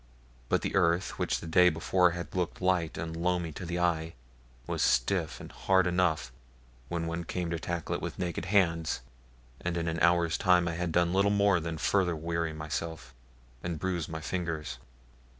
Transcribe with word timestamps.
But 0.49 0.63
the 0.63 0.73
earth, 0.75 1.19
which 1.19 1.41
the 1.41 1.45
day 1.45 1.69
before 1.69 2.09
had 2.17 2.33
looked 2.33 2.59
light 2.59 2.97
and 2.97 3.15
loamy 3.15 3.51
to 3.51 3.67
the 3.67 3.77
eye, 3.77 4.15
was 4.65 4.81
stiff 4.81 5.39
and 5.39 5.51
hard 5.51 5.85
enough 5.85 6.31
when 6.89 7.05
one 7.05 7.23
came 7.23 7.51
to 7.51 7.59
tackle 7.59 7.93
it 7.93 8.01
with 8.01 8.17
naked 8.17 8.45
hands, 8.45 9.01
and 9.59 9.77
in 9.77 9.87
an 9.87 9.99
hour's 9.99 10.39
time 10.39 10.67
I 10.67 10.73
had 10.73 10.91
done 10.91 11.13
little 11.13 11.29
more 11.29 11.59
than 11.59 11.77
further 11.77 12.15
weary 12.15 12.51
myself 12.51 13.13
and 13.61 13.77
bruise 13.77 14.09
my 14.09 14.21
fingers. 14.21 14.79